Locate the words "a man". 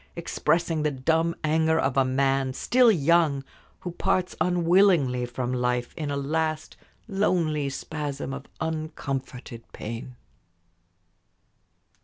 1.95-2.53